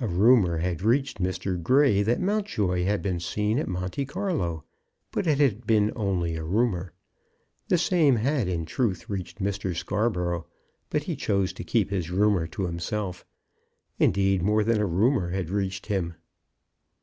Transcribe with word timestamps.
A 0.00 0.06
rumor, 0.06 0.58
had 0.58 0.82
reached 0.82 1.18
Mr. 1.18 1.58
Grey 1.62 2.02
that 2.02 2.20
Mountjoy 2.20 2.84
had 2.84 3.00
been 3.00 3.18
seen 3.18 3.58
at 3.58 3.66
Monte 3.66 4.04
Carlo, 4.04 4.64
but 5.12 5.26
it 5.26 5.38
had 5.38 5.66
been 5.66 5.92
only 5.96 6.36
a 6.36 6.44
rumor. 6.44 6.92
The 7.68 7.78
same 7.78 8.16
had, 8.16 8.48
in 8.48 8.66
truth, 8.66 9.08
reached 9.08 9.42
Mr. 9.42 9.74
Scarborough, 9.74 10.46
but 10.90 11.04
he 11.04 11.16
chose 11.16 11.54
to 11.54 11.64
keep 11.64 11.88
his 11.88 12.10
rumor 12.10 12.46
to 12.48 12.66
himself. 12.66 13.24
Indeed, 13.98 14.42
more 14.42 14.62
than 14.62 14.78
a 14.78 14.84
rumor 14.84 15.30
had 15.30 15.48
reached 15.48 15.86
him. 15.86 16.16